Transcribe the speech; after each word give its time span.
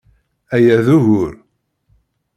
Aya 0.55 0.75
d 0.85 0.87
ugur. 0.97 1.33